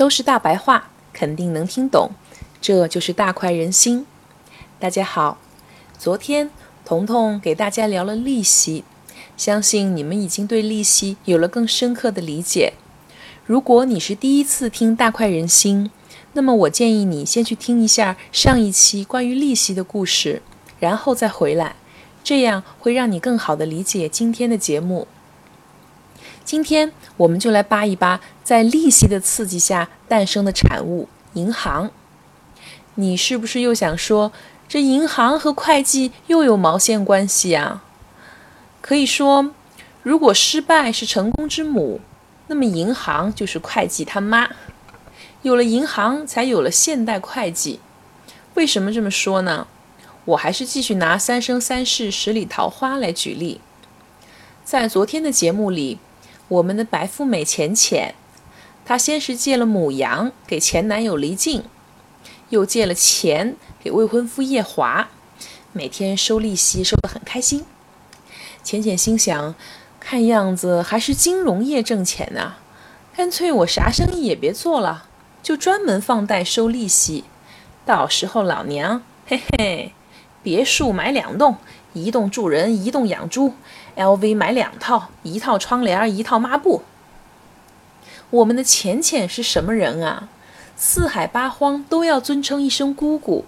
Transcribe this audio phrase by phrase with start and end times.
[0.00, 2.12] 都是大白话，肯定能听懂。
[2.58, 4.06] 这就是大快人心。
[4.78, 5.36] 大家好，
[5.98, 6.50] 昨天
[6.86, 8.82] 彤彤给大家聊了利息，
[9.36, 12.72] 相信你们已经对利息有了更深刻的理解。
[13.44, 15.90] 如果你是第一次听大快人心，
[16.32, 20.40] 那么我建议你先去听一下上一期关于利息的故事，
[20.78, 21.76] 然后再回来，
[22.24, 25.06] 这样会让你更好的理解今天的节目。
[26.50, 31.92] 今天我们就来扒一扒，在利息的刺激下诞生的产物——银行。
[32.96, 34.32] 你是不是又想说，
[34.68, 37.84] 这银行和会计又有毛线关系啊？
[38.80, 39.52] 可以说，
[40.02, 42.00] 如果失败是成功之母，
[42.48, 44.48] 那么银行就是会计他妈。
[45.42, 47.78] 有了银行，才有了现代会计。
[48.54, 49.68] 为什么这么说呢？
[50.24, 53.60] 我还是继续拿《三生三世十里桃花》来举例。
[54.64, 56.00] 在昨天的节目里。
[56.50, 58.12] 我们的白富美浅浅，
[58.84, 61.62] 她先是借了母羊给前男友黎静，
[62.48, 65.10] 又借了钱给未婚夫叶华，
[65.72, 67.64] 每天收利息收得很开心。
[68.64, 69.54] 浅浅心想，
[70.00, 72.58] 看样子还是金融业挣钱啊，
[73.16, 75.06] 干脆我啥生意也别做了，
[75.44, 77.22] 就专门放贷收利息，
[77.86, 79.92] 到时候老娘嘿嘿，
[80.42, 81.56] 别墅买两栋。
[81.92, 83.54] 一栋住人，一栋养猪。
[83.96, 86.82] LV 买两套，一套窗帘，一套抹布。
[88.30, 90.28] 我们的浅浅是什么人啊？
[90.76, 93.44] 四海八荒都要尊称一声姑姑，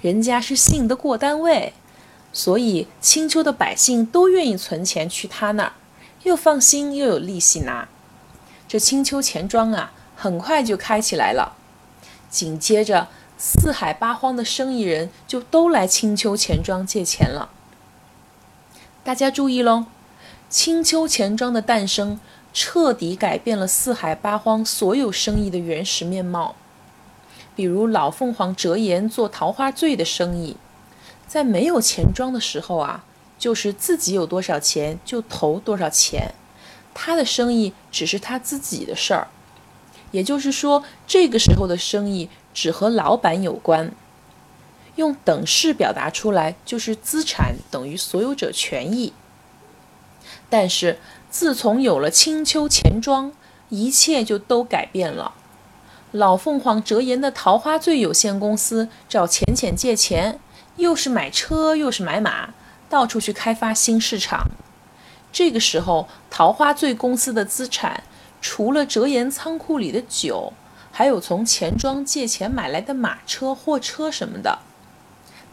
[0.00, 1.74] 人家是信得过单位，
[2.32, 5.72] 所以青丘的百姓都愿意存钱去他那儿，
[6.24, 7.86] 又放心又有利息拿。
[8.66, 11.54] 这青丘钱庄啊，很快就开起来了。
[12.30, 13.08] 紧接着，
[13.44, 17.50] 四海八荒的生意人就都来青丘钱庄借钱了。
[19.02, 19.86] 大家注意喽，
[20.48, 22.20] 青丘钱庄的诞生
[22.54, 26.54] 彻底改变了四海八荒所有生意的原始面貌。
[27.56, 30.56] 比如老凤凰折颜做桃花醉的生意，
[31.26, 33.04] 在没有钱庄的时候啊，
[33.40, 36.32] 就是自己有多少钱就投多少钱，
[36.94, 39.26] 他的生意只是他自己的事儿。
[40.12, 43.92] 也就是说，这个时候的生意只和老板有关。
[44.96, 49.12] 用等式表达出来，就是资产等于所有者权益。
[50.50, 50.98] 但是
[51.30, 53.32] 自从有了青丘钱庄，
[53.70, 55.32] 一切就都改变了。
[56.10, 60.38] 老凤凰折颜的桃花醉有限公司找浅浅借钱，
[60.76, 62.50] 又是买车又是买马，
[62.90, 64.50] 到处去开发新市场。
[65.32, 68.02] 这个时候，桃花醉公司的资产
[68.42, 70.52] 除了折颜仓库里的酒，
[71.02, 74.60] 还有从钱庄借钱买来的马车、货车什么的。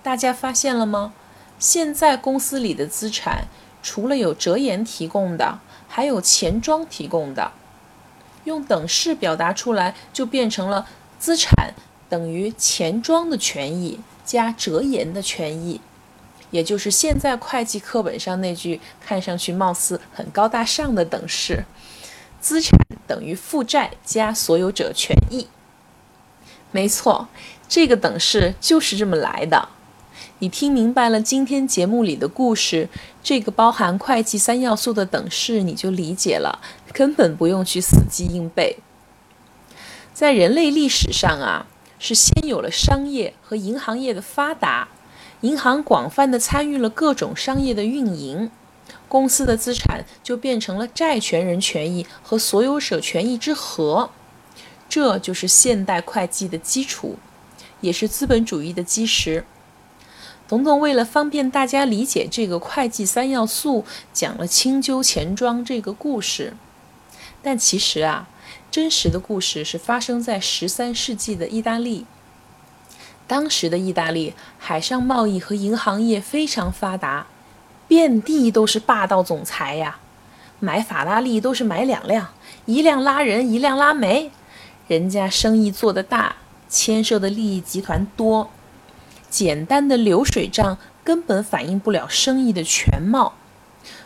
[0.04, 1.12] 大家发现了吗？
[1.58, 3.48] 现在公司里的资产，
[3.82, 7.52] 除了有折颜提供的，还有钱庄提供的。
[8.44, 10.86] 用等式表达出来，就变成了
[11.18, 11.74] 资产
[12.08, 15.82] 等于钱庄的权益加折颜的权益，
[16.52, 21.66] 也就是现在会计课本上那句看上去貌似很高大上的等式：
[22.40, 25.48] 资产等于负债加所有者权益。
[26.72, 27.28] 没错，
[27.68, 29.70] 这个等式就是这么来的。
[30.40, 32.88] 你听明白了今天节目里的故事，
[33.22, 36.60] 这个包含会计三要素的等式你就理解了，
[36.94, 38.78] 根本不用去死记硬背。
[40.14, 41.66] 在人类历史上啊，
[41.98, 44.88] 是先有了商业和银行业的发达，
[45.42, 48.50] 银行广泛的参与了各种商业的运营，
[49.10, 54.12] 公司的资产就变成了债权人权益和所有者权益之和，
[54.88, 57.18] 这就是现代会计的基础，
[57.82, 59.44] 也是资本主义的基石。
[60.48, 66.54] 彤彤为了方便大家理解这个会计三要素，讲了青丘钱庄这个故事。
[67.44, 68.28] 但其实啊，
[68.72, 72.06] 真实的故事是发生在十三世纪的意大利。
[73.28, 77.28] 当时的意大利海上贸易和银行业非常发达，
[77.90, 79.98] 遍地都是霸道总裁呀。
[80.60, 82.28] 买法拉利都是买两辆，
[82.66, 84.32] 一辆拉人，一辆拉煤。
[84.88, 86.36] 人家生意做得大，
[86.70, 88.50] 牵涉的利益集团多。
[89.30, 93.34] 简单的流水账根本反映不了生意的全貌，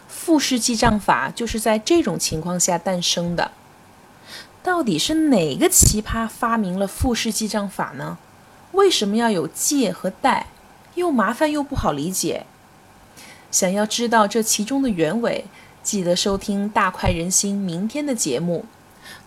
[0.07, 3.51] 复式记账法就是在这种情况下诞生的。
[4.61, 8.17] 到底是哪个奇葩发明了复式记账法呢？
[8.71, 10.47] 为什么要有借和贷？
[10.95, 12.45] 又麻烦又不好理解。
[13.53, 15.45] 想要知道这其中的原委，
[15.81, 18.65] 记得收听大快人心明天的节目，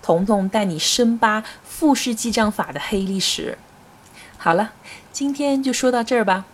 [0.02, 3.56] 彤彤带你深扒复式记账法的黑历史。
[4.36, 4.72] 好了。
[5.12, 6.44] 今天就说到这儿吧。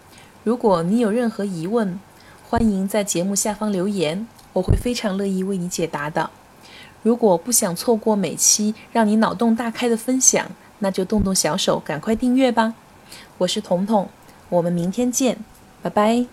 [0.44, 1.98] 如果你有任何疑问，
[2.48, 6.30] 欢迎在节目下方留言，我会非常乐意为你解答的。
[7.02, 10.46] 如果不想错过每期让你脑洞大开的分享，
[10.78, 12.74] 那就动动小手，赶快订阅吧。
[13.38, 14.08] 我是彤彤，
[14.48, 15.38] 我们明天见，
[15.82, 16.26] 拜拜。